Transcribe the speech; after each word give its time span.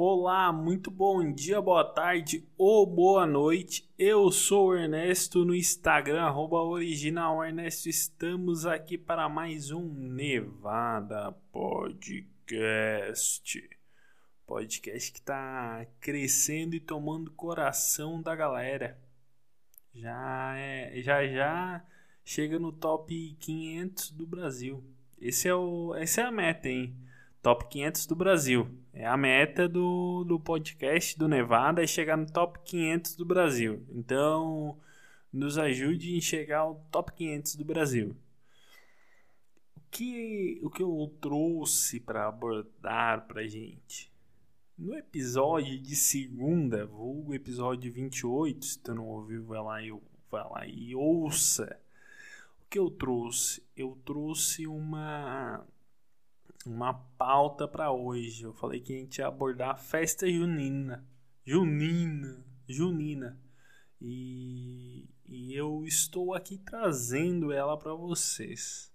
Olá, 0.00 0.52
muito 0.52 0.92
bom 0.92 1.32
dia, 1.32 1.60
boa 1.60 1.82
tarde 1.82 2.46
ou 2.56 2.86
boa 2.86 3.26
noite. 3.26 3.92
Eu 3.98 4.30
sou 4.30 4.68
o 4.68 4.76
Ernesto 4.76 5.44
no 5.44 5.52
Instagram, 5.52 6.22
arroba 6.22 6.62
original 6.62 7.44
Ernesto. 7.44 7.88
Estamos 7.88 8.64
aqui 8.64 8.96
para 8.96 9.28
mais 9.28 9.72
um 9.72 9.92
Nevada 9.92 11.32
Podcast. 11.50 12.48
Podcast 14.46 15.10
que 15.10 15.18
está 15.18 15.84
crescendo 15.98 16.76
e 16.76 16.80
tomando 16.80 17.32
coração 17.32 18.22
da 18.22 18.36
galera. 18.36 18.96
Já 19.92 20.54
é, 20.56 21.02
já 21.02 21.26
já 21.26 21.84
chega 22.24 22.56
no 22.56 22.70
top 22.70 23.36
500 23.40 24.12
do 24.12 24.24
Brasil. 24.24 24.80
Esse 25.20 25.48
é 25.48 25.54
o, 25.56 25.92
essa 25.96 26.20
é 26.20 26.24
a 26.24 26.30
meta, 26.30 26.68
hein? 26.68 26.94
Top 27.42 27.66
500 27.68 28.06
do 28.06 28.14
Brasil. 28.14 28.68
É 28.98 29.06
a 29.06 29.16
meta 29.16 29.68
do, 29.68 30.24
do 30.24 30.40
podcast 30.40 31.16
do 31.16 31.28
Nevada 31.28 31.80
é 31.80 31.86
chegar 31.86 32.16
no 32.16 32.26
top 32.26 32.58
500 32.64 33.14
do 33.14 33.24
Brasil. 33.24 33.86
Então, 33.90 34.76
nos 35.32 35.56
ajude 35.56 36.16
em 36.16 36.20
chegar 36.20 36.58
ao 36.58 36.84
top 36.90 37.12
500 37.12 37.54
do 37.54 37.64
Brasil. 37.64 38.16
O 39.76 39.80
que, 39.88 40.58
o 40.64 40.68
que 40.68 40.82
eu 40.82 41.14
trouxe 41.20 42.00
para 42.00 42.26
abordar 42.26 43.28
para 43.28 43.46
gente? 43.46 44.10
No 44.76 44.96
episódio 44.96 45.78
de 45.78 45.94
segunda, 45.94 46.88
o 46.88 47.32
episódio 47.32 47.92
28, 47.92 48.64
se 48.66 48.80
tu 48.80 48.96
não 48.96 49.06
ouviu, 49.06 49.44
vai 49.44 49.62
lá 49.62 49.80
e, 49.80 49.92
vai 50.28 50.42
lá 50.42 50.66
e 50.66 50.96
ouça. 50.96 51.78
O 52.64 52.68
que 52.68 52.80
eu 52.80 52.90
trouxe? 52.90 53.62
Eu 53.76 53.96
trouxe 54.04 54.66
uma 54.66 55.64
uma 56.66 56.94
pauta 56.94 57.66
para 57.66 57.90
hoje. 57.90 58.44
Eu 58.44 58.52
falei 58.52 58.80
que 58.80 58.94
a 58.94 58.98
gente 58.98 59.18
ia 59.18 59.26
abordar 59.26 59.70
a 59.70 59.76
festa 59.76 60.30
junina. 60.30 61.06
Junina. 61.44 62.44
Junina. 62.68 63.38
E, 64.00 65.08
e 65.26 65.54
eu 65.54 65.84
estou 65.84 66.34
aqui 66.34 66.58
trazendo 66.58 67.52
ela 67.52 67.76
para 67.76 67.94
vocês. 67.94 68.92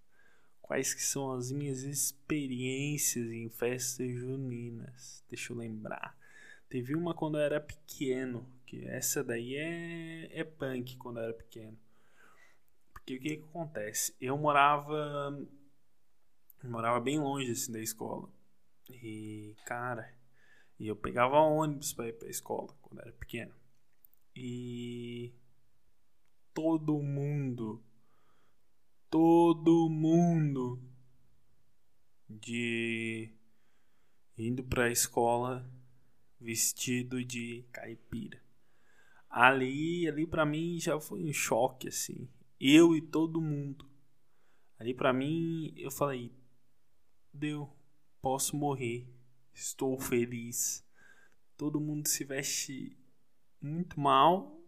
Quais 0.62 0.94
que 0.94 1.04
são 1.04 1.34
as 1.34 1.52
minhas 1.52 1.84
experiências 1.84 3.32
em 3.32 3.50
festas 3.50 4.09
juninas? 4.12 5.24
Deixa 5.30 5.52
eu 5.52 5.58
lembrar. 5.58 6.18
Teve 6.70 6.96
uma 6.96 7.14
quando 7.14 7.38
eu 7.38 7.44
era 7.44 7.59
pequeno, 7.59 8.50
que 8.66 8.86
essa 8.86 9.24
daí 9.24 9.56
é, 9.56 10.40
é 10.40 10.44
punk 10.44 10.98
quando 10.98 11.18
eu 11.18 11.24
era 11.26 11.34
pequeno. 11.34 11.78
Porque 12.94 13.18
o 13.18 13.20
que, 13.20 13.38
que 13.38 13.44
acontece? 13.44 14.16
Eu 14.20 14.38
morava 14.38 15.38
eu 16.64 16.69
morava 16.69 17.00
bem 17.00 17.19
longe 17.19 17.52
assim 17.52 17.72
da 17.72 17.81
escola. 17.81 18.30
E, 18.89 19.56
cara, 19.66 20.14
e 20.80 20.88
eu 20.88 20.95
pegava 20.95 21.38
ônibus 21.38 21.94
para 21.94 22.08
ir 22.08 22.14
pra 22.14 22.30
escola 22.30 22.73
quando 22.81 23.02
era 23.02 23.11
pequeno. 23.11 23.53
E 24.36 25.34
todo 26.53 27.02
mundo, 27.02 27.84
todo 29.09 29.89
mundo 29.89 30.81
de 32.30 33.31
indo 34.38 34.64
para 34.64 34.86
a 34.86 34.91
escola 34.91 35.69
vestido 36.39 37.23
de 37.23 37.66
caipira. 37.72 38.41
Ali, 39.30 40.08
ali 40.08 40.25
para 40.25 40.45
mim 40.45 40.80
já 40.80 41.00
foi 41.00 41.23
um 41.23 41.34
choque 41.34 41.88
assim. 41.88 42.30
Eu 42.59 42.95
e 42.95 43.02
todo 43.02 43.41
mundo. 43.41 43.86
Ali 44.80 44.94
para 44.94 45.14
mim 45.14 45.73
eu 45.78 45.91
falei, 45.91 46.31
Deu, 47.34 47.67
posso 48.22 48.56
morrer, 48.56 49.08
estou 49.52 50.00
feliz. 50.00 50.88
Todo 51.58 51.81
mundo 51.81 52.08
se 52.08 52.23
veste 52.23 52.95
muito 53.59 54.00
mal 54.00 54.62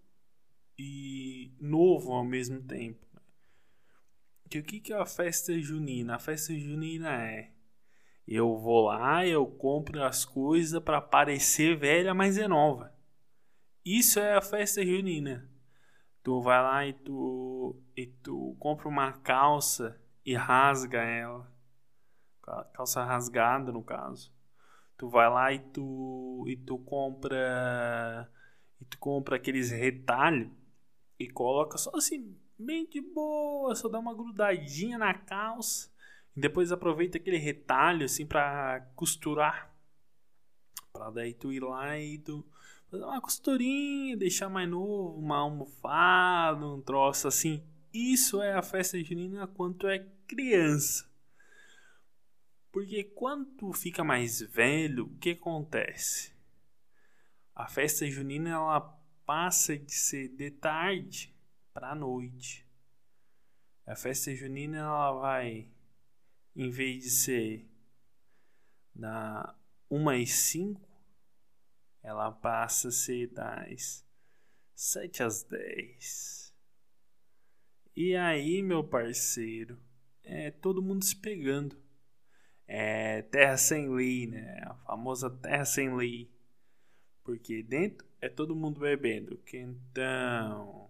e 0.75 1.53
novo 1.61 2.11
ao 2.11 2.25
mesmo 2.25 2.59
tempo. 2.63 3.05
Que 4.49 4.57
o 4.57 4.63
que, 4.63 4.79
que 4.79 4.91
é 4.91 4.97
a 4.97 5.05
festa 5.05 5.57
junina? 5.59 6.15
A 6.15 6.19
festa 6.19 6.57
junina 6.57 7.13
é 7.21 7.53
eu 8.27 8.57
vou 8.57 8.85
lá, 8.87 9.23
eu 9.27 9.45
compro 9.45 10.03
as 10.03 10.25
coisas 10.25 10.81
para 10.81 10.99
parecer 10.99 11.77
velha, 11.77 12.15
mas 12.15 12.35
é 12.39 12.47
nova. 12.47 12.95
Isso 13.85 14.19
é 14.19 14.33
a 14.33 14.41
festa 14.41 14.83
junina. 14.83 15.47
Tu 16.23 16.41
vai 16.41 16.63
lá 16.63 16.87
e 16.87 16.93
tu, 16.93 17.79
e 17.95 18.07
tu 18.07 18.55
compra 18.59 18.87
uma 18.87 19.13
calça 19.13 20.01
e 20.25 20.33
rasga 20.33 21.03
ela 21.03 21.54
calça 22.73 23.03
rasgada 23.03 23.71
no 23.71 23.83
caso. 23.83 24.31
Tu 24.97 25.09
vai 25.09 25.29
lá 25.29 25.51
e 25.53 25.59
tu 25.59 26.45
e 26.47 26.55
tu 26.55 26.77
compra 26.79 28.29
e 28.79 28.85
tu 28.85 28.97
compra 28.97 29.35
aqueles 29.35 29.71
retalhos 29.71 30.51
e 31.19 31.29
coloca 31.29 31.77
só 31.77 31.91
assim 31.95 32.35
bem 32.57 32.87
de 32.87 33.01
boa, 33.01 33.75
só 33.75 33.89
dá 33.89 33.99
uma 33.99 34.15
grudadinha 34.15 34.97
na 34.97 35.13
calça 35.13 35.89
e 36.35 36.39
depois 36.39 36.71
aproveita 36.71 37.17
aquele 37.17 37.37
retalho 37.37 38.05
assim 38.05 38.25
para 38.25 38.81
costurar. 38.95 39.73
Para 40.91 41.09
daí 41.11 41.33
tu 41.33 41.51
ir 41.51 41.61
lá 41.61 41.97
e 41.99 42.17
tu 42.19 42.45
fazer 42.89 43.03
uma 43.03 43.21
costurinha, 43.21 44.15
deixar 44.15 44.49
mais 44.49 44.69
novo, 44.69 45.19
uma 45.19 45.37
almofada, 45.37 46.65
um 46.65 46.81
troço 46.81 47.27
assim. 47.27 47.63
Isso 47.93 48.41
é 48.41 48.53
a 48.53 48.61
festa 48.61 49.01
junina 49.01 49.47
quando 49.47 49.87
é 49.87 49.99
criança. 50.27 51.09
Porque 52.75 53.05
quando 53.05 53.45
tu 53.55 53.71
fica 53.71 54.03
mais 54.03 54.41
velho, 54.41 55.05
o 55.05 55.17
que 55.17 55.29
acontece? 55.29 56.35
A 57.55 57.69
festa 57.69 58.05
junina 58.05 58.49
ela 58.49 58.81
passa 59.25 59.77
de 59.77 59.93
ser 59.93 60.27
de 60.35 60.51
tarde 60.51 61.33
para 61.73 61.95
noite. 61.95 62.67
A 63.85 63.95
festa 63.95 64.35
junina 64.35 64.79
ela 64.79 65.13
vai, 65.13 65.71
em 66.53 66.69
vez 66.69 67.03
de 67.03 67.09
ser 67.11 67.71
da 68.93 69.57
1 69.89 70.09
às 70.09 70.31
5, 70.31 70.81
ela 72.03 72.29
passa 72.29 72.89
a 72.89 72.91
ser 72.91 73.27
das 73.27 74.05
7 74.73 75.23
às 75.23 75.43
10. 75.43 76.53
E 77.95 78.17
aí, 78.17 78.61
meu 78.61 78.83
parceiro, 78.83 79.81
é 80.21 80.51
todo 80.51 80.83
mundo 80.83 81.05
se 81.05 81.15
pegando 81.15 81.84
é, 82.67 83.21
terra 83.23 83.57
sem 83.57 83.89
lei, 83.89 84.27
né? 84.27 84.61
A 84.65 84.73
famosa 84.75 85.29
terra 85.29 85.65
sem 85.65 85.95
lei. 85.95 86.29
Porque 87.23 87.63
dentro 87.63 88.05
é 88.21 88.29
todo 88.29 88.55
mundo 88.55 88.79
bebendo 88.79 89.37
quentão, 89.37 90.89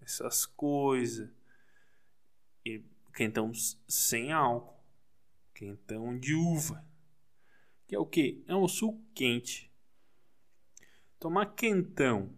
essas 0.00 0.46
coisas. 0.46 1.30
E 2.64 2.82
quentão 3.14 3.52
sem 3.88 4.32
álcool. 4.32 4.80
Quentão 5.54 6.18
de 6.18 6.34
uva. 6.34 6.84
Que 7.86 7.94
é 7.94 7.98
o 7.98 8.06
que? 8.06 8.42
É 8.46 8.54
um 8.54 8.66
suco 8.66 9.00
quente. 9.14 9.70
Tomar 11.18 11.46
quentão. 11.54 12.32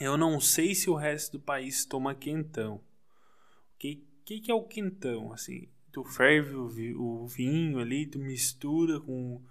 Eu 0.00 0.16
não 0.16 0.40
sei 0.40 0.74
se 0.74 0.90
o 0.90 0.94
resto 0.94 1.38
do 1.38 1.44
país 1.44 1.84
toma 1.84 2.14
quentão. 2.14 2.76
O 2.76 3.78
que, 3.78 4.04
que, 4.24 4.40
que 4.40 4.50
é 4.50 4.54
o 4.54 4.64
quentão? 4.64 5.32
Assim, 5.32 5.68
tu 5.92 6.04
ferve 6.04 6.54
o, 6.54 6.66
o 7.00 7.26
vinho 7.26 7.78
ali, 7.78 8.06
tu 8.06 8.18
mistura 8.18 9.00
com, 9.00 9.42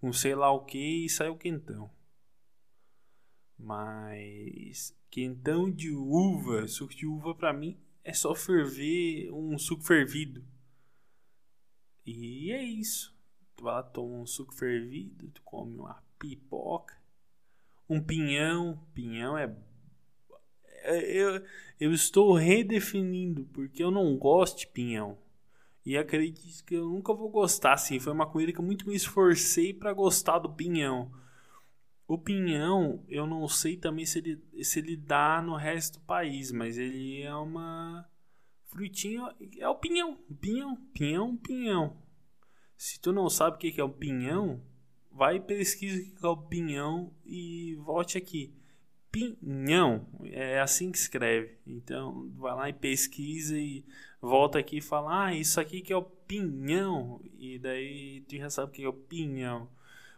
com 0.00 0.12
sei 0.12 0.34
lá 0.34 0.50
o 0.50 0.64
que 0.64 1.04
e 1.04 1.08
sai 1.08 1.28
o 1.28 1.36
quentão. 1.36 1.90
Mas 3.58 4.94
quentão 5.10 5.70
de 5.70 5.90
uva, 5.90 6.68
suco 6.68 6.94
de 6.94 7.06
uva 7.06 7.34
para 7.34 7.52
mim 7.52 7.78
é 8.04 8.12
só 8.12 8.34
ferver 8.34 9.32
um 9.32 9.58
suco 9.58 9.82
fervido. 9.82 10.44
E 12.04 12.52
é 12.52 12.62
isso. 12.62 13.16
Tu 13.56 13.64
vai 13.64 13.74
lá, 13.74 13.82
toma 13.82 14.18
um 14.18 14.26
suco 14.26 14.54
fervido, 14.54 15.28
tu 15.30 15.42
come 15.42 15.78
uma 15.78 16.00
pipoca, 16.18 16.96
um 17.88 18.00
pinhão. 18.00 18.78
Pinhão 18.94 19.36
é. 19.36 19.52
é 20.82 21.04
eu, 21.10 21.44
eu 21.80 21.92
estou 21.92 22.34
redefinindo 22.34 23.46
porque 23.46 23.82
eu 23.82 23.90
não 23.90 24.16
gosto 24.16 24.60
de 24.60 24.66
pinhão. 24.68 25.18
E 25.86 25.96
acredito 25.96 26.64
que 26.64 26.74
eu 26.74 26.88
nunca 26.88 27.14
vou 27.14 27.30
gostar, 27.30 27.74
assim. 27.74 28.00
Foi 28.00 28.12
uma 28.12 28.26
comida 28.26 28.52
que 28.52 28.58
eu 28.58 28.64
muito 28.64 28.88
me 28.88 28.96
esforcei 28.96 29.72
para 29.72 29.92
gostar 29.92 30.40
do 30.40 30.52
pinhão. 30.52 31.12
O 32.08 32.18
pinhão, 32.18 33.04
eu 33.08 33.24
não 33.24 33.46
sei 33.46 33.76
também 33.76 34.04
se 34.04 34.18
ele, 34.18 34.64
se 34.64 34.80
ele 34.80 34.96
dá 34.96 35.40
no 35.40 35.54
resto 35.54 36.00
do 36.00 36.04
país, 36.04 36.50
mas 36.50 36.76
ele 36.76 37.22
é 37.22 37.32
uma 37.36 38.04
frutinha. 38.64 39.32
É 39.58 39.68
o 39.68 39.76
pinhão. 39.76 40.16
Pinhão, 40.40 40.76
pinhão, 40.92 41.36
pinhão. 41.36 41.96
Se 42.76 43.00
tu 43.00 43.12
não 43.12 43.30
sabe 43.30 43.54
o 43.54 43.58
que 43.60 43.80
é 43.80 43.84
o 43.84 43.88
pinhão, 43.88 44.60
vai 45.08 45.38
pesquisa 45.38 46.02
o 46.02 46.16
que 46.16 46.26
é 46.26 46.28
o 46.28 46.36
pinhão 46.36 47.14
e 47.24 47.76
volte 47.76 48.18
aqui. 48.18 48.52
Pinhão, 49.16 50.06
é 50.24 50.60
assim 50.60 50.92
que 50.92 50.98
escreve. 50.98 51.56
Então, 51.66 52.30
vai 52.36 52.54
lá 52.54 52.68
e 52.68 52.72
pesquisa 52.72 53.56
e 53.56 53.84
volta 54.20 54.58
aqui 54.58 54.78
e 54.78 54.82
fala: 54.82 55.26
Ah, 55.26 55.34
isso 55.34 55.60
aqui 55.60 55.80
que 55.80 55.92
é 55.92 55.96
o 55.96 56.02
pinhão. 56.02 57.20
E 57.38 57.58
daí 57.58 58.22
tu 58.28 58.36
já 58.36 58.50
sabe 58.50 58.70
o 58.70 58.72
que 58.74 58.84
é 58.84 58.88
o 58.88 58.92
pinhão. 58.92 59.68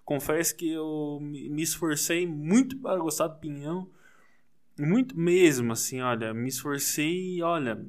confesso 0.04 0.56
que 0.56 0.70
eu 0.70 1.18
me 1.20 1.62
esforcei 1.62 2.26
muito 2.26 2.76
para 2.78 2.98
gostar 2.98 3.28
do 3.28 3.38
pinhão. 3.38 3.88
Muito 4.78 5.18
mesmo, 5.18 5.72
assim, 5.72 6.00
olha, 6.00 6.32
me 6.32 6.48
esforcei, 6.48 7.42
olha, 7.42 7.84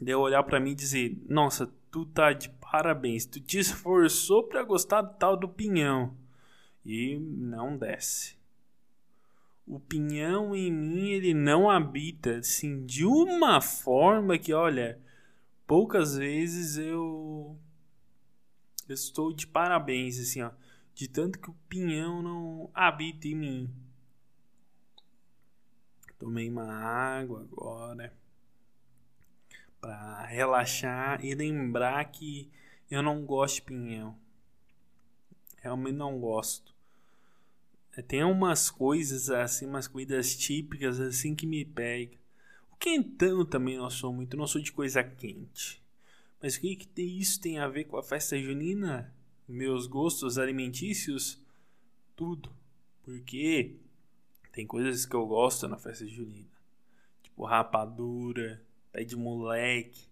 de 0.00 0.10
eu 0.10 0.20
olhar 0.20 0.42
para 0.42 0.58
mim 0.58 0.72
e 0.72 0.74
dizer, 0.74 1.16
nossa, 1.28 1.72
tu 1.90 2.04
tá 2.04 2.32
de 2.32 2.48
parabéns, 2.48 3.26
tu 3.26 3.40
te 3.40 3.58
esforçou 3.60 4.44
para 4.44 4.64
gostar 4.64 5.02
do 5.02 5.14
tal 5.14 5.36
do 5.36 5.48
pinhão. 5.48 6.16
E 6.84 7.16
não 7.18 7.76
desce. 7.76 8.39
O 9.70 9.78
pinhão 9.78 10.52
em 10.52 10.68
mim, 10.68 11.10
ele 11.10 11.32
não 11.32 11.70
habita, 11.70 12.38
assim, 12.38 12.84
de 12.84 13.06
uma 13.06 13.60
forma 13.60 14.36
que, 14.36 14.52
olha, 14.52 15.00
poucas 15.64 16.16
vezes 16.16 16.76
eu, 16.76 17.56
eu 18.88 18.94
estou 18.94 19.32
de 19.32 19.46
parabéns, 19.46 20.18
assim, 20.18 20.42
ó, 20.42 20.50
de 20.92 21.06
tanto 21.06 21.38
que 21.38 21.50
o 21.50 21.56
pinhão 21.68 22.20
não 22.20 22.68
habita 22.74 23.28
em 23.28 23.36
mim. 23.36 23.74
Tomei 26.18 26.50
uma 26.50 26.74
água 26.74 27.40
agora 27.40 28.12
para 29.80 30.26
relaxar 30.26 31.24
e 31.24 31.32
lembrar 31.32 32.04
que 32.06 32.50
eu 32.90 33.04
não 33.04 33.24
gosto 33.24 33.54
de 33.54 33.62
pinhão. 33.62 34.18
Realmente 35.58 35.94
não 35.94 36.18
gosto. 36.18 36.74
Tem 38.06 38.24
umas 38.24 38.70
coisas 38.70 39.30
assim, 39.30 39.66
umas 39.66 39.88
comidas 39.88 40.36
típicas 40.36 41.00
assim 41.00 41.34
que 41.34 41.46
me 41.46 41.64
pegam. 41.64 42.18
O 42.72 42.76
quentão 42.76 43.44
também 43.44 43.76
não 43.76 43.90
sou 43.90 44.12
muito, 44.12 44.36
não 44.36 44.46
sou 44.46 44.60
de 44.60 44.72
coisa 44.72 45.02
quente. 45.02 45.82
Mas 46.40 46.54
o 46.54 46.60
que, 46.60 46.76
que 46.76 47.02
isso 47.02 47.40
tem 47.40 47.58
a 47.58 47.68
ver 47.68 47.84
com 47.84 47.96
a 47.96 48.02
festa 48.02 48.38
junina? 48.40 49.12
Meus 49.46 49.86
gostos 49.86 50.38
alimentícios? 50.38 51.44
Tudo. 52.16 52.50
Porque 53.02 53.76
tem 54.52 54.66
coisas 54.66 55.04
que 55.04 55.14
eu 55.14 55.26
gosto 55.26 55.68
na 55.68 55.76
festa 55.76 56.06
junina. 56.06 56.48
Tipo 57.22 57.44
rapadura, 57.44 58.62
pé 58.92 59.04
de 59.04 59.16
moleque. 59.16 60.08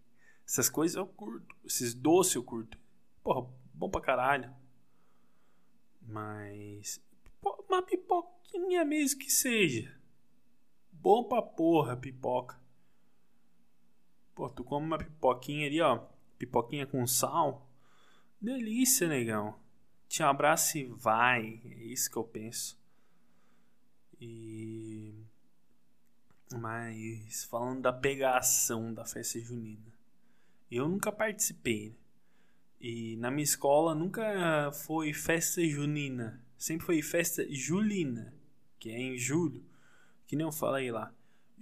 Essas 0.46 0.68
coisas 0.68 0.96
eu 0.96 1.06
curto. 1.06 1.54
Esses 1.64 1.94
doces 1.94 2.34
eu 2.34 2.42
curto. 2.42 2.76
Porra, 3.22 3.48
bom 3.72 3.88
pra 3.88 4.00
caralho. 4.00 4.50
Mas. 6.02 7.00
Uma 7.68 7.82
pipoquinha 7.82 8.84
mesmo 8.84 9.20
que 9.20 9.30
seja. 9.30 9.94
Bom 10.90 11.24
pra 11.24 11.42
porra, 11.42 11.96
pipoca. 11.96 12.58
Pô, 14.34 14.48
tu 14.48 14.64
come 14.64 14.86
uma 14.86 14.98
pipoquinha 14.98 15.66
ali, 15.66 15.80
ó. 15.80 16.06
Pipoquinha 16.38 16.86
com 16.86 17.06
sal. 17.06 17.68
Delícia, 18.40 19.06
negão. 19.06 19.58
Te 20.08 20.22
abraça 20.22 20.78
e 20.78 20.84
vai. 20.84 21.60
É 21.64 21.84
isso 21.84 22.10
que 22.10 22.16
eu 22.16 22.24
penso. 22.24 22.80
E. 24.20 25.14
Mas 26.54 27.44
falando 27.44 27.82
da 27.82 27.92
pegação 27.92 28.94
da 28.94 29.04
festa 29.04 29.38
junina. 29.38 29.92
Eu 30.70 30.88
nunca 30.88 31.12
participei. 31.12 31.90
Né? 31.90 31.94
E 32.80 33.16
na 33.16 33.30
minha 33.30 33.44
escola 33.44 33.94
nunca 33.94 34.70
foi 34.72 35.12
festa 35.12 35.62
junina. 35.64 36.42
Sempre 36.58 36.86
foi 36.86 37.02
festa 37.02 37.46
julina, 37.48 38.34
que 38.80 38.90
é 38.90 38.98
em 38.98 39.16
julho. 39.16 39.64
Que 40.26 40.34
nem 40.34 40.44
eu 40.44 40.50
falei 40.50 40.90
lá. 40.90 41.14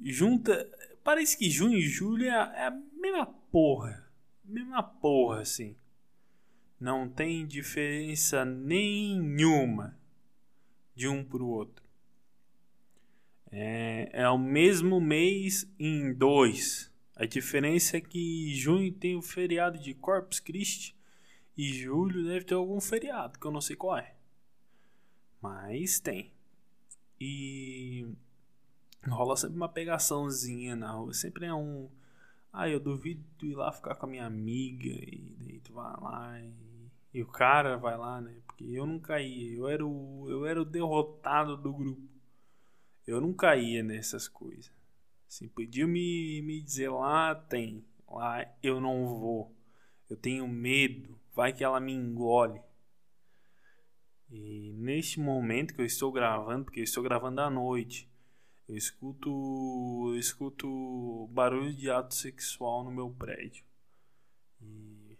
Junta. 0.03 0.67
Parece 1.05 1.37
que 1.37 1.51
junho 1.51 1.77
e 1.77 1.83
julho 1.83 2.25
é 2.25 2.31
a, 2.31 2.67
é 2.67 2.71
mesma 2.99 3.27
porra. 3.27 4.11
Mesma 4.43 4.83
porra, 4.83 5.43
assim. 5.43 5.77
Não 6.81 7.09
tem 7.09 7.47
diferença 7.47 8.45
nenhuma 8.45 9.99
de 10.95 11.07
um 11.07 11.23
pro 11.23 11.47
outro. 11.47 11.85
É, 13.53 14.09
é 14.13 14.29
o 14.31 14.39
mesmo 14.39 14.99
mês 14.99 15.71
em 15.79 16.13
dois. 16.15 16.91
A 17.15 17.27
diferença 17.27 17.99
é 17.99 18.01
que 18.01 18.55
junho 18.55 18.93
tem 18.93 19.15
o 19.15 19.23
feriado 19.23 19.79
de 19.79 19.93
Corpus 19.95 20.41
Christi 20.41 20.97
e 21.57 21.73
julho 21.73 22.25
deve 22.25 22.47
ter 22.47 22.55
algum 22.55 22.81
feriado 22.81 23.39
que 23.39 23.47
eu 23.47 23.51
não 23.51 23.61
sei 23.61 23.77
qual 23.77 23.99
é. 23.99 24.16
Mas 25.41 26.01
tem. 26.01 26.33
E 27.21 28.07
rola 29.07 29.37
sempre 29.37 29.57
uma 29.57 29.69
pegaçãozinha 29.69 30.77
na 30.77 30.91
rua. 30.93 31.13
Sempre 31.13 31.47
é 31.47 31.55
um. 31.55 31.89
Ah, 32.53 32.69
eu 32.69 32.81
duvido 32.81 33.23
tu 33.39 33.47
ir 33.47 33.55
lá 33.55 33.71
ficar 33.73 33.95
com 33.95 34.07
a 34.07 34.09
minha 34.09 34.27
amiga. 34.27 34.89
E 34.89 35.37
daí 35.39 35.61
tu 35.61 35.73
vai 35.73 35.93
lá 36.01 36.41
e, 36.41 36.91
e 37.15 37.23
o 37.23 37.27
cara 37.27 37.77
vai 37.77 37.97
lá, 37.97 38.21
né? 38.21 38.35
Porque 38.47 38.65
eu 38.65 38.87
não 38.87 38.99
caía. 38.99 39.57
Eu 39.57 39.69
era 39.69 39.87
o, 39.87 40.27
eu 40.29 40.47
era 40.47 40.61
o 40.61 40.65
derrotado 40.65 41.57
do 41.57 41.73
grupo. 41.73 42.09
Eu 43.07 43.21
não 43.21 43.33
caía 43.33 43.83
nessas 43.83 44.27
coisas. 44.27 44.73
Assim, 45.29 45.49
podia 45.49 45.87
me, 45.87 46.41
me 46.43 46.61
dizer 46.61 46.89
lá 46.89 47.35
tem, 47.35 47.85
lá 48.09 48.47
eu 48.63 48.81
não 48.81 49.07
vou. 49.07 49.55
Eu 50.09 50.17
tenho 50.17 50.47
medo, 50.47 51.19
vai 51.35 51.53
que 51.53 51.65
ela 51.65 51.81
me 51.81 51.93
engole. 51.93 52.61
E 54.31 54.73
neste 54.73 55.21
momento 55.21 55.75
que 55.75 55.81
eu 55.81 55.87
estou 55.87 56.11
gravando, 56.11 56.65
porque 56.65 56.81
eu 56.81 56.85
estou 56.85 57.03
gravando 57.03 57.41
à 57.41 57.49
noite, 57.49 58.09
eu 58.69 58.77
escuto, 58.77 59.31
eu 60.09 60.19
escuto 60.19 61.29
barulho 61.31 61.73
de 61.73 61.91
ato 61.91 62.15
sexual 62.15 62.83
no 62.83 62.91
meu 62.91 63.11
prédio. 63.11 63.65
E 64.61 65.17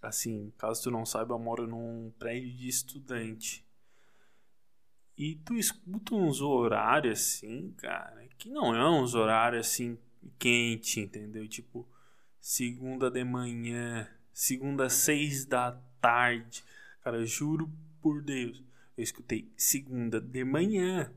assim, 0.00 0.52
caso 0.56 0.84
tu 0.84 0.90
não 0.90 1.04
saiba, 1.04 1.34
eu 1.34 1.38
moro 1.38 1.66
num 1.66 2.12
prédio 2.18 2.52
de 2.52 2.68
estudante. 2.68 3.66
E 5.16 5.34
tu 5.34 5.54
escuta 5.54 6.14
uns 6.14 6.40
horários 6.40 7.20
assim, 7.20 7.72
cara, 7.78 8.28
que 8.38 8.48
não 8.48 8.72
é 8.72 8.88
uns 8.88 9.16
horários 9.16 9.66
assim 9.66 9.98
quente, 10.38 11.00
entendeu? 11.00 11.48
Tipo, 11.48 11.88
segunda 12.40 13.10
de 13.10 13.24
manhã, 13.24 14.08
segunda 14.32 14.88
seis 14.88 15.44
da 15.44 15.72
tarde. 16.00 16.62
Cara, 17.02 17.26
juro 17.26 17.68
por 18.00 18.22
Deus, 18.22 18.62
eu 18.96 19.02
escutei 19.02 19.50
segunda 19.56 20.20
de 20.20 20.44
manhã. 20.44 21.12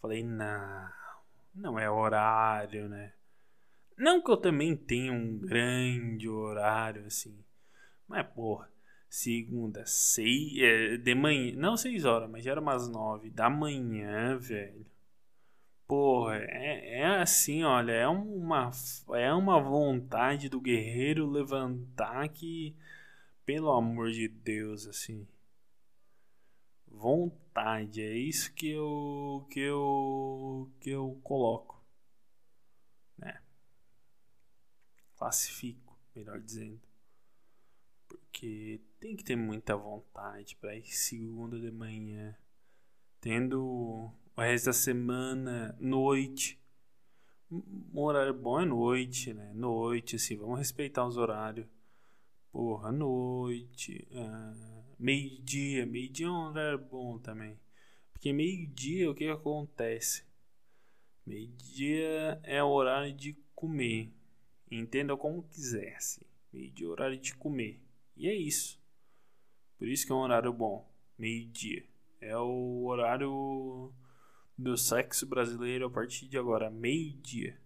Falei, 0.00 0.22
não, 0.22 0.88
não 1.54 1.78
é 1.78 1.90
horário, 1.90 2.88
né? 2.88 3.12
Não 3.96 4.22
que 4.22 4.30
eu 4.30 4.36
também 4.36 4.76
tenha 4.76 5.12
um 5.12 5.38
grande 5.38 6.28
horário 6.28 7.06
assim. 7.06 7.38
Mas, 8.08 8.26
porra, 8.28 8.68
Segunda, 9.12 9.84
seis, 9.84 10.58
é, 10.58 10.96
de 10.96 11.14
manhã, 11.14 11.54
não 11.54 11.76
seis 11.76 12.06
horas, 12.06 12.30
mas 12.30 12.42
já 12.42 12.52
era 12.52 12.60
umas 12.62 12.88
nove 12.88 13.28
da 13.28 13.50
manhã, 13.50 14.38
velho. 14.38 14.86
Porra, 15.86 16.36
é, 16.38 17.00
é 17.00 17.16
assim, 17.16 17.62
olha, 17.62 17.92
é 17.92 18.08
uma, 18.08 18.70
é 19.10 19.30
uma 19.34 19.60
vontade 19.60 20.48
do 20.48 20.58
guerreiro 20.58 21.28
levantar 21.28 22.26
que, 22.30 22.74
pelo 23.44 23.70
amor 23.70 24.12
de 24.12 24.28
Deus, 24.28 24.86
assim. 24.86 25.28
Vontade, 27.02 28.00
é 28.00 28.16
isso 28.16 28.52
que 28.54 28.70
eu, 28.70 29.44
que 29.50 29.58
eu, 29.58 30.70
que 30.78 30.90
eu 30.90 31.20
coloco, 31.24 31.84
né? 33.18 33.42
Classifico, 35.16 35.98
melhor 36.14 36.40
dizendo. 36.40 36.80
Porque 38.06 38.80
tem 39.00 39.16
que 39.16 39.24
ter 39.24 39.34
muita 39.34 39.76
vontade 39.76 40.54
para 40.54 40.76
ir 40.76 40.86
segunda 40.94 41.58
de 41.58 41.72
manhã, 41.72 42.36
tendo 43.20 44.12
o 44.36 44.40
resto 44.40 44.66
da 44.66 44.72
semana 44.72 45.76
noite. 45.80 46.56
Um 47.50 47.98
horário 48.00 48.32
bom 48.32 48.60
é 48.60 48.64
noite, 48.64 49.34
né? 49.34 49.52
Noite, 49.52 50.14
assim, 50.14 50.36
vamos 50.36 50.56
respeitar 50.56 51.04
os 51.04 51.16
horários. 51.16 51.66
Porra, 52.52 52.92
noite, 52.92 54.06
ah, 54.14 54.81
meio-dia. 55.02 55.84
Meio-dia 55.84 56.26
é 56.26 56.30
um 56.30 56.46
horário 56.46 56.78
bom 56.78 57.18
também. 57.18 57.58
Porque 58.12 58.32
meio-dia, 58.32 59.10
o 59.10 59.14
que, 59.14 59.26
acontece? 59.26 60.24
Meio-dia 61.26 62.40
é 62.44 62.62
o 62.62 62.68
horário 62.68 63.12
de 63.12 63.36
comer. 63.54 64.12
Entenda 64.70 65.16
como 65.16 65.42
quiser, 65.42 65.96
assim. 65.96 66.22
Meio-dia 66.52 66.86
é 66.86 66.88
o 66.88 66.92
horário 66.92 67.18
de 67.18 67.34
comer. 67.34 67.82
E 68.16 68.28
é 68.28 68.34
isso. 68.34 68.80
Por 69.76 69.88
isso 69.88 70.06
que 70.06 70.12
é 70.12 70.14
um 70.14 70.20
horário 70.20 70.52
bom. 70.52 70.88
Meio-dia. 71.18 71.84
É 72.20 72.36
o 72.36 72.84
horário 72.84 73.92
do 74.56 74.76
sexo 74.76 75.26
brasileiro 75.26 75.86
a 75.86 75.90
partir 75.90 76.28
de 76.28 76.38
agora, 76.38 76.70
meio-dia. 76.70 77.60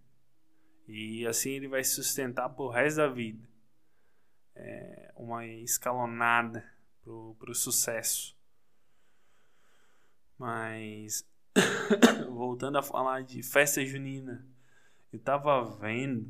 E 0.87 1.27
assim 1.27 1.51
ele 1.51 1.67
vai 1.67 1.83
sustentar 1.83 2.49
pro 2.49 2.69
resto 2.69 2.97
da 2.97 3.07
vida. 3.07 3.47
É 4.55 5.13
uma 5.15 5.45
escalonada 5.45 6.76
pro, 7.07 7.35
pro 7.39 7.55
sucesso. 7.55 8.35
Mas 10.37 11.25
voltando 12.29 12.77
a 12.77 12.83
falar 12.83 13.23
de 13.23 13.41
festa 13.41 13.83
junina, 13.85 14.45
eu 15.11 15.19
tava 15.19 15.63
vendo 15.63 16.29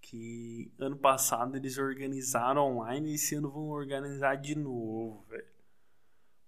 que 0.00 0.72
ano 0.78 0.96
passado 0.96 1.56
eles 1.56 1.76
organizaram 1.76 2.76
online 2.76 3.10
e 3.10 3.14
esse 3.16 3.34
ano 3.34 3.50
vão 3.50 3.68
organizar 3.68 4.36
de 4.36 4.54
novo, 4.54 5.24
velho. 5.28 5.44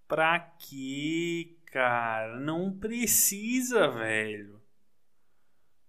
Pra 0.06 0.40
quê, 0.40 1.58
cara? 1.66 2.40
Não 2.40 2.72
precisa, 2.72 3.88
velho. 3.88 4.62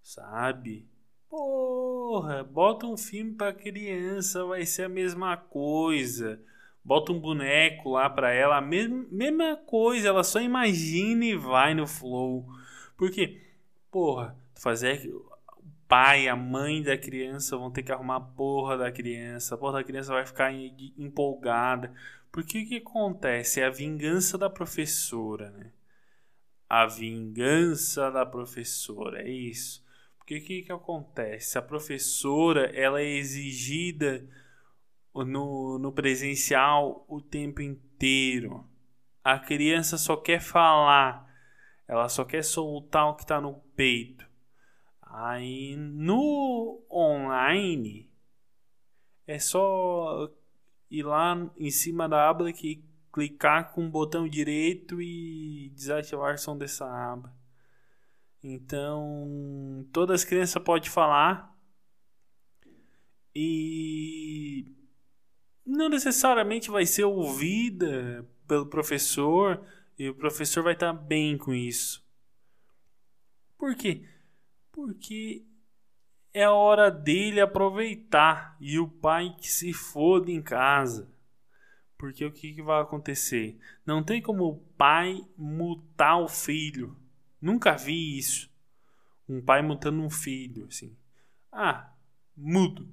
Sabe? 0.02 0.90
Porra, 1.30 2.44
bota 2.44 2.86
um 2.88 2.98
filme 2.98 3.36
pra 3.36 3.54
criança, 3.54 4.44
vai 4.44 4.66
ser 4.66 4.84
a 4.84 4.90
mesma 4.90 5.38
coisa. 5.38 6.44
Bota 6.84 7.12
um 7.12 7.20
boneco 7.20 7.92
lá 7.92 8.10
pra 8.10 8.32
ela, 8.32 8.58
a 8.58 8.62
mesma, 8.62 9.06
mesma 9.12 9.58
coisa, 9.58 10.08
ela 10.08 10.24
só 10.24 10.42
imagina 10.42 11.26
e 11.26 11.36
vai 11.36 11.74
no 11.74 11.86
flow. 11.86 12.48
Porque, 12.98 13.42
porra, 13.92 14.36
fazer 14.56 15.08
o 15.08 15.30
pai, 15.88 16.28
a 16.28 16.36
mãe 16.36 16.82
da 16.84 16.98
criança 16.98 17.58
vão 17.58 17.72
ter 17.72 17.84
que 17.84 17.92
arrumar 17.92 18.18
a 18.18 18.22
porra 18.22 18.78
da 18.78 18.92
criança, 18.92 19.56
a 19.56 19.58
porra 19.58 19.74
da 19.80 19.84
criança 19.84 20.14
vai 20.14 20.26
ficar 20.26 20.52
empolgada. 20.54 21.94
Porque 22.32 22.64
o 22.64 22.68
que 22.68 22.78
acontece? 22.78 23.60
É 23.60 23.66
a 23.66 23.72
vingança 23.72 24.38
da 24.38 24.50
professora, 24.50 25.50
né? 25.52 25.72
A 26.70 26.86
vingança 26.86 28.12
da 28.12 28.26
professora, 28.26 29.24
é 29.24 29.30
isso. 29.30 29.84
Porque 30.18 30.38
o 30.38 30.44
que, 30.44 30.62
que 30.62 30.72
acontece? 30.72 31.58
A 31.58 31.62
professora 31.62 32.72
ela 32.76 33.02
é 33.02 33.08
exigida 33.08 34.28
no, 35.14 35.80
no 35.80 35.92
presencial 35.92 37.06
o 37.08 37.22
tempo 37.22 37.62
inteiro. 37.62 38.66
A 39.24 39.38
criança 39.38 39.98
só 39.98 40.16
quer 40.16 40.40
falar, 40.40 41.28
ela 41.88 42.08
só 42.10 42.24
quer 42.24 42.44
soltar 42.44 43.08
o 43.08 43.16
que 43.16 43.24
está 43.24 43.42
no 43.42 43.56
peito. 43.76 44.28
Aí 45.02 45.76
no 45.76 46.84
online 46.90 48.10
é 49.26 49.40
só 49.40 50.30
ir 50.90 51.04
lá 51.04 51.52
em 51.58 51.70
cima 51.70 52.08
da 52.08 52.30
aba 52.30 52.52
que 52.52 52.84
clicar 53.12 53.72
com 53.74 53.86
o 53.86 53.90
botão 53.90 54.28
direito 54.28 55.02
e 55.02 55.72
desativar 55.76 56.36
o 56.36 56.38
som 56.38 56.58
dessa 56.58 56.86
aba. 56.86 57.34
Então, 58.42 59.86
todas 59.92 60.22
as 60.22 60.26
crianças 60.26 60.64
podem 60.64 60.90
falar 60.90 61.54
e 63.36 64.66
não 65.70 65.88
necessariamente 65.88 66.72
vai 66.72 66.86
ser 66.86 67.04
ouvida 67.04 68.28
pelo 68.48 68.66
professor 68.66 69.64
e 69.98 70.10
o 70.10 70.16
professor 70.16 70.64
vai 70.64 70.74
estar 70.74 70.92
bem 70.92 71.38
com 71.38 71.54
isso. 71.54 72.04
Por 73.58 73.76
quê? 73.76 74.04
Porque 74.72 75.46
é 76.34 76.44
a 76.44 76.52
hora 76.52 76.90
dele 76.90 77.40
aproveitar 77.40 78.58
e 78.60 78.80
o 78.80 78.88
pai 78.88 79.36
que 79.40 79.48
se 79.48 79.72
foda 79.72 80.32
em 80.32 80.42
casa. 80.42 81.12
Porque 81.98 82.26
o 82.26 82.32
que, 82.32 82.54
que 82.54 82.62
vai 82.64 82.82
acontecer? 82.82 83.60
Não 83.86 84.02
tem 84.02 84.22
como 84.22 84.46
o 84.46 84.58
pai 84.58 85.24
mutar 85.38 86.18
o 86.18 86.28
filho. 86.28 86.98
Nunca 87.40 87.76
vi 87.76 88.18
isso. 88.18 88.50
Um 89.28 89.42
pai 89.42 89.62
mutando 89.62 90.02
um 90.02 90.10
filho, 90.10 90.66
assim. 90.66 90.98
Ah, 91.52 91.94
mudo. 92.36 92.90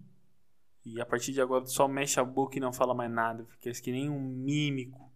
E 0.87 1.01
a 1.01 1.05
partir 1.05 1.33
de 1.33 1.41
agora 1.41 1.67
só 1.67 1.89
mexe 1.89 2.21
a 2.21 2.25
boca 2.25 2.57
e 2.57 2.61
não 2.61 2.73
fala 2.73 2.95
mais 2.95 3.11
nada. 3.11 3.45
Fica 3.47 3.73
que 3.73 3.91
nem 3.91 4.09
um 4.09 4.21
mímico. 4.21 5.13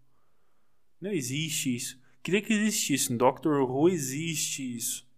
Não 1.01 1.13
existe 1.13 1.77
isso. 1.77 2.03
Queria 2.25 2.43
que 2.43 2.53
existisse. 2.53 3.17
Doctor 3.17 3.63
Who 3.63 3.89
existe 3.89 4.77
isso. 4.77 5.09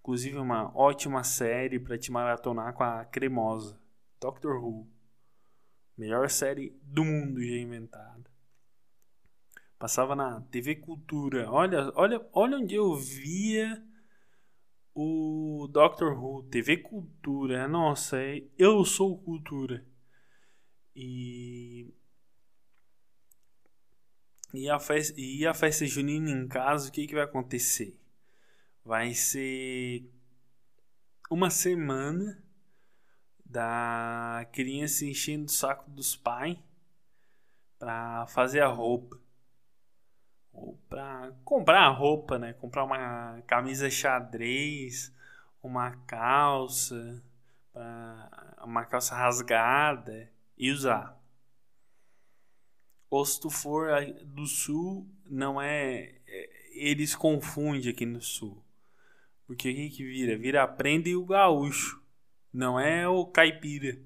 Inclusive 0.00 0.36
uma 0.36 0.70
ótima 0.76 1.24
série 1.24 1.80
para 1.80 1.96
te 1.96 2.12
maratonar 2.12 2.74
com 2.74 2.84
a 2.84 3.02
cremosa. 3.06 3.80
Doctor 4.20 4.62
Who. 4.62 4.86
Melhor 5.96 6.28
série 6.28 6.78
do 6.82 7.02
mundo 7.02 7.42
já 7.42 7.56
inventada. 7.56 8.30
Passava 9.78 10.14
na 10.14 10.42
TV 10.42 10.76
Cultura. 10.76 11.50
Olha, 11.50 11.90
olha, 11.94 12.28
olha 12.34 12.58
onde 12.58 12.74
eu 12.74 12.94
via 12.94 13.82
o 14.94 15.68
Doctor 15.70 16.12
Who, 16.12 16.44
TV 16.44 16.78
Cultura. 16.78 17.66
Nossa, 17.68 18.20
é, 18.22 18.42
eu 18.58 18.84
sou 18.84 19.18
cultura. 19.18 19.84
E 20.94 21.92
e 24.54 24.68
a 24.68 24.78
festa, 24.78 25.18
e 25.18 25.46
a 25.46 25.54
festa 25.54 25.86
junina 25.86 26.30
em 26.30 26.46
casa, 26.46 26.88
o 26.88 26.92
que, 26.92 27.06
que 27.06 27.14
vai 27.14 27.24
acontecer? 27.24 27.98
Vai 28.84 29.14
ser 29.14 30.04
uma 31.30 31.48
semana 31.48 32.44
da 33.44 34.46
criança 34.52 35.06
enchendo 35.06 35.46
o 35.46 35.48
saco 35.48 35.90
dos 35.90 36.14
pais 36.14 36.58
para 37.78 38.26
fazer 38.26 38.60
a 38.60 38.68
roupa 38.68 39.18
ou 40.52 40.78
para 40.88 41.32
comprar 41.44 41.88
roupa, 41.88 42.38
né? 42.38 42.52
Comprar 42.54 42.84
uma 42.84 43.42
camisa 43.46 43.88
xadrez, 43.90 45.12
uma 45.62 45.92
calça, 46.06 47.22
uma 48.62 48.84
calça 48.84 49.14
rasgada 49.14 50.30
e 50.56 50.70
usar. 50.70 51.18
Ou 53.08 53.24
se 53.24 53.40
tu 53.40 53.50
for 53.50 53.90
do 54.24 54.46
sul, 54.46 55.06
não 55.26 55.60
é, 55.60 56.14
é 56.26 56.62
eles 56.74 57.14
confundem 57.14 57.90
aqui 57.90 58.06
no 58.06 58.20
sul. 58.20 58.62
Porque 59.46 59.70
o 59.70 59.74
que, 59.74 59.90
que 59.90 60.04
vira? 60.04 60.36
Vira 60.38 60.62
a 60.62 60.68
prenda 60.68 61.08
e 61.08 61.16
o 61.16 61.26
gaúcho. 61.26 62.02
Não 62.52 62.80
é 62.80 63.06
o 63.06 63.26
caipira. 63.26 63.98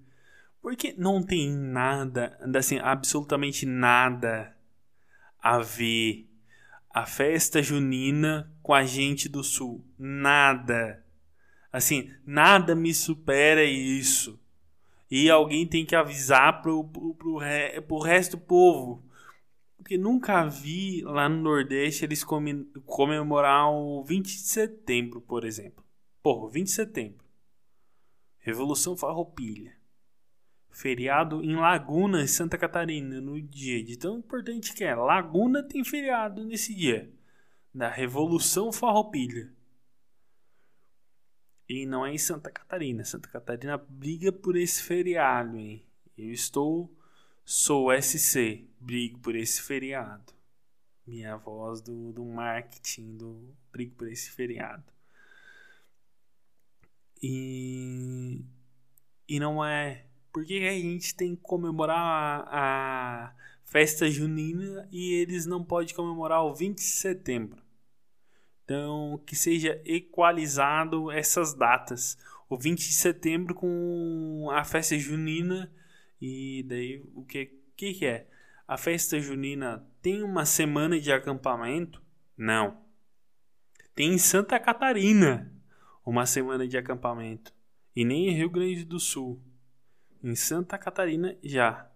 Porque 0.60 0.92
não 0.98 1.22
tem 1.22 1.52
nada, 1.52 2.36
assim, 2.56 2.78
absolutamente 2.78 3.64
nada 3.64 4.56
a 5.40 5.60
ver 5.60 6.28
a 6.96 7.04
festa 7.04 7.62
junina 7.62 8.50
com 8.62 8.72
a 8.72 8.82
gente 8.82 9.28
do 9.28 9.44
sul. 9.44 9.84
Nada. 9.98 11.04
Assim, 11.70 12.10
nada 12.24 12.74
me 12.74 12.94
supera 12.94 13.62
isso. 13.62 14.40
E 15.10 15.28
alguém 15.28 15.66
tem 15.66 15.84
que 15.84 15.94
avisar 15.94 16.62
pro, 16.62 16.82
pro, 16.84 17.14
pro, 17.14 17.38
pro 17.86 17.98
resto 17.98 18.38
do 18.38 18.44
povo. 18.44 19.04
Porque 19.76 19.98
nunca 19.98 20.46
vi 20.46 21.02
lá 21.02 21.28
no 21.28 21.42
Nordeste 21.42 22.06
eles 22.06 22.24
comemorar 22.86 23.70
o 23.70 24.02
20 24.02 24.24
de 24.24 24.48
setembro, 24.48 25.20
por 25.20 25.44
exemplo. 25.44 25.84
Porra, 26.22 26.48
20 26.48 26.64
de 26.64 26.72
setembro. 26.72 27.26
Revolução 28.38 28.96
Farroupilha. 28.96 29.76
Feriado 30.76 31.42
em 31.42 31.56
Laguna, 31.56 32.22
em 32.22 32.26
Santa 32.26 32.58
Catarina, 32.58 33.18
no 33.18 33.40
dia 33.40 33.82
de 33.82 33.96
tão 33.96 34.18
importante 34.18 34.74
que 34.74 34.84
é. 34.84 34.94
Laguna 34.94 35.62
tem 35.62 35.82
feriado 35.82 36.44
nesse 36.44 36.74
dia. 36.74 37.10
Da 37.72 37.88
Revolução 37.88 38.70
Farroupilha. 38.70 39.50
E 41.66 41.86
não 41.86 42.04
é 42.04 42.12
em 42.12 42.18
Santa 42.18 42.50
Catarina. 42.50 43.06
Santa 43.06 43.26
Catarina 43.26 43.78
briga 43.78 44.30
por 44.30 44.54
esse 44.54 44.82
feriado, 44.82 45.56
hein? 45.56 45.82
Eu 46.16 46.30
estou. 46.30 46.94
Sou 47.42 47.90
SC 47.90 48.68
brigo 48.78 49.18
por 49.20 49.34
esse 49.34 49.62
feriado. 49.62 50.34
Minha 51.06 51.38
voz 51.38 51.80
do, 51.80 52.12
do 52.12 52.22
marketing 52.26 53.16
do 53.16 53.56
brigo 53.72 53.94
por 53.94 54.12
esse 54.12 54.30
feriado. 54.30 54.84
E, 57.22 58.44
e 59.26 59.40
não 59.40 59.64
é. 59.64 60.04
Por 60.36 60.44
que 60.44 60.68
a 60.68 60.72
gente 60.72 61.14
tem 61.14 61.34
que 61.34 61.40
comemorar 61.40 62.46
a, 62.50 63.24
a 63.24 63.34
festa 63.64 64.10
junina 64.10 64.86
e 64.92 65.14
eles 65.14 65.46
não 65.46 65.64
podem 65.64 65.94
comemorar 65.94 66.44
o 66.44 66.54
20 66.54 66.76
de 66.76 66.82
setembro? 66.82 67.62
Então, 68.62 69.18
que 69.24 69.34
seja 69.34 69.80
equalizado 69.82 71.10
essas 71.10 71.54
datas. 71.54 72.18
O 72.50 72.58
20 72.58 72.80
de 72.80 72.92
setembro 72.92 73.54
com 73.54 74.50
a 74.52 74.62
festa 74.62 74.98
junina 74.98 75.72
e 76.20 76.62
daí 76.68 77.02
o 77.14 77.24
que, 77.24 77.46
que, 77.74 77.94
que 77.94 78.04
é? 78.04 78.28
A 78.68 78.76
festa 78.76 79.18
junina 79.18 79.88
tem 80.02 80.22
uma 80.22 80.44
semana 80.44 81.00
de 81.00 81.10
acampamento? 81.10 82.02
Não. 82.36 82.84
Tem 83.94 84.12
em 84.12 84.18
Santa 84.18 84.60
Catarina 84.60 85.50
uma 86.04 86.26
semana 86.26 86.68
de 86.68 86.76
acampamento. 86.76 87.54
E 87.96 88.04
nem 88.04 88.28
em 88.28 88.34
Rio 88.34 88.50
Grande 88.50 88.84
do 88.84 89.00
Sul. 89.00 89.42
Em 90.22 90.34
Santa 90.34 90.78
Catarina 90.78 91.36
já. 91.42 91.90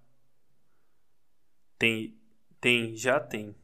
Tem, 1.78 2.14
tem, 2.60 2.96
já 2.96 3.18
tem. 3.18 3.54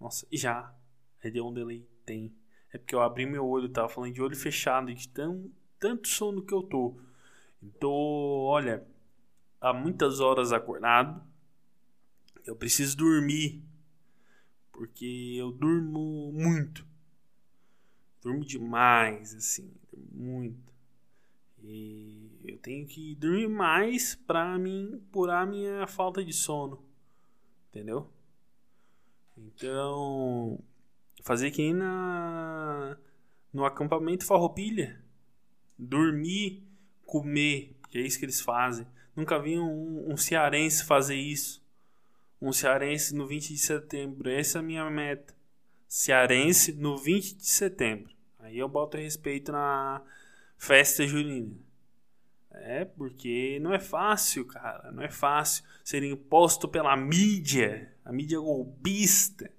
Nossa, 0.00 0.26
já. 0.32 0.74
É 1.22 1.30
de 1.30 1.40
um 1.40 1.52
delay, 1.52 1.86
tem. 2.06 2.34
É 2.72 2.78
porque 2.78 2.94
eu 2.94 3.02
abri 3.02 3.26
meu 3.26 3.46
olho, 3.46 3.68
tava 3.68 3.88
falando 3.88 4.12
de 4.12 4.22
olho 4.22 4.36
fechado, 4.36 4.94
de 4.94 5.08
tão, 5.08 5.50
tanto 5.78 6.08
sono 6.08 6.42
que 6.42 6.54
eu 6.54 6.62
tô. 6.62 7.00
Então, 7.62 7.90
olha, 7.90 8.86
há 9.60 9.72
muitas 9.72 10.20
horas 10.20 10.52
acordado 10.52 11.28
eu 12.48 12.56
preciso 12.56 12.96
dormir. 12.96 13.62
Porque 14.72 15.34
eu 15.36 15.52
durmo 15.52 16.32
muito. 16.32 16.86
Durmo 18.22 18.44
demais, 18.44 19.34
assim. 19.34 19.70
Muito. 20.12 20.72
E 21.62 22.27
eu 22.52 22.58
tenho 22.58 22.86
que 22.86 23.14
dormir 23.14 23.48
mais 23.48 24.14
pra 24.14 24.58
mim 24.58 25.02
curar 25.12 25.46
minha 25.46 25.86
falta 25.86 26.24
de 26.24 26.32
sono. 26.32 26.82
Entendeu? 27.68 28.10
Então, 29.36 30.58
fazer 31.22 31.50
que 31.50 31.72
na, 31.72 32.96
no 33.52 33.64
acampamento 33.64 34.24
Farroupilha. 34.24 35.02
Dormir, 35.78 36.66
comer, 37.04 37.76
que 37.88 37.98
é 37.98 38.00
isso 38.00 38.18
que 38.18 38.24
eles 38.24 38.40
fazem. 38.40 38.86
Nunca 39.14 39.38
vi 39.38 39.58
um, 39.58 40.12
um 40.12 40.16
cearense 40.16 40.84
fazer 40.84 41.16
isso. 41.16 41.62
Um 42.40 42.52
cearense 42.52 43.14
no 43.14 43.26
20 43.26 43.52
de 43.52 43.58
setembro. 43.58 44.30
Essa 44.30 44.58
é 44.58 44.60
a 44.60 44.62
minha 44.62 44.90
meta. 44.90 45.34
Cearense 45.86 46.72
no 46.72 46.96
20 46.96 47.36
de 47.36 47.46
setembro. 47.46 48.12
Aí 48.38 48.58
eu 48.58 48.68
boto 48.68 48.96
respeito 48.96 49.52
na 49.52 50.02
festa 50.56 51.06
junina. 51.06 51.67
É, 52.50 52.84
porque 52.84 53.58
não 53.60 53.72
é 53.72 53.78
fácil, 53.78 54.44
cara. 54.44 54.90
Não 54.90 55.02
é 55.02 55.10
fácil 55.10 55.64
ser 55.84 56.02
imposto 56.02 56.68
pela 56.68 56.96
mídia, 56.96 57.92
a 58.04 58.12
mídia 58.12 58.38
golpista. 58.38 59.50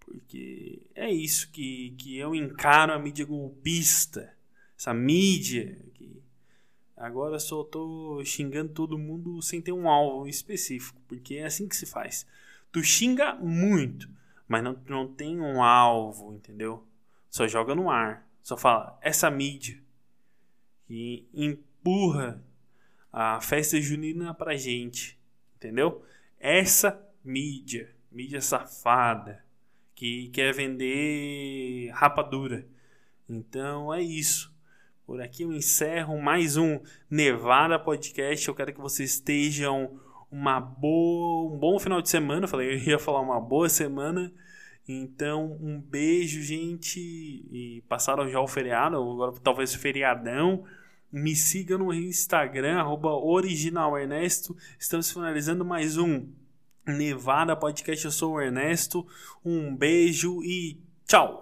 Porque 0.00 0.86
é 0.94 1.10
isso 1.10 1.50
que, 1.50 1.94
que 1.98 2.16
eu 2.16 2.34
encaro 2.34 2.92
a 2.92 2.98
mídia 2.98 3.24
golpista. 3.24 4.34
Essa 4.78 4.94
mídia 4.94 5.78
que 5.94 6.22
agora 6.96 7.38
só 7.38 7.64
tô 7.64 8.22
xingando 8.24 8.72
todo 8.72 8.98
mundo 8.98 9.42
sem 9.42 9.60
ter 9.60 9.72
um 9.72 9.88
alvo 9.88 10.28
específico. 10.28 11.00
Porque 11.08 11.36
é 11.36 11.44
assim 11.44 11.68
que 11.68 11.76
se 11.76 11.86
faz. 11.86 12.26
Tu 12.70 12.82
xinga 12.82 13.34
muito, 13.34 14.08
mas 14.48 14.62
não, 14.62 14.76
não 14.88 15.06
tem 15.12 15.40
um 15.40 15.62
alvo, 15.62 16.32
entendeu? 16.34 16.86
Só 17.28 17.46
joga 17.46 17.74
no 17.74 17.90
ar. 17.90 18.28
Só 18.42 18.56
fala, 18.56 18.98
essa 19.00 19.30
mídia. 19.30 19.82
E 20.88 21.26
empurra 21.84 22.42
a 23.12 23.38
festa 23.42 23.78
junina 23.78 24.32
pra 24.32 24.56
gente, 24.56 25.20
entendeu? 25.56 26.02
Essa 26.40 26.98
mídia, 27.22 27.94
mídia 28.10 28.40
safada, 28.40 29.44
que 29.94 30.28
quer 30.30 30.54
vender 30.54 31.90
rapadura. 31.92 32.66
Então 33.28 33.92
é 33.92 34.00
isso. 34.00 34.50
Por 35.06 35.20
aqui 35.20 35.42
eu 35.42 35.52
encerro 35.52 36.18
mais 36.20 36.56
um 36.56 36.80
Nevada 37.10 37.78
Podcast. 37.78 38.48
Eu 38.48 38.54
quero 38.54 38.72
que 38.72 38.80
vocês 38.80 39.10
estejam 39.10 40.00
uma 40.30 40.58
boa, 40.58 41.54
um 41.54 41.58
bom 41.58 41.78
final 41.78 42.00
de 42.00 42.08
semana. 42.08 42.44
Eu 42.44 42.48
falei, 42.48 42.72
eu 42.72 42.78
ia 42.78 42.98
falar 42.98 43.20
uma 43.20 43.38
boa 43.38 43.68
semana. 43.68 44.32
Então, 44.88 45.58
um 45.60 45.78
beijo, 45.78 46.42
gente. 46.42 46.98
E 46.98 47.84
passaram 47.90 48.26
já 48.26 48.40
o 48.40 48.48
feriado, 48.48 48.96
agora 48.96 49.32
talvez 49.42 49.74
feriadão. 49.74 50.64
Me 51.16 51.36
siga 51.36 51.78
no 51.78 51.94
Instagram, 51.94 52.80
arroba 52.80 53.10
originalernesto. 53.10 54.56
Estamos 54.76 55.12
finalizando 55.12 55.64
mais 55.64 55.96
um 55.96 56.26
Nevada 56.84 57.54
Podcast. 57.54 58.04
Eu 58.04 58.10
sou 58.10 58.32
o 58.32 58.40
Ernesto. 58.40 59.06
Um 59.44 59.76
beijo 59.76 60.42
e 60.42 60.76
tchau! 61.06 61.40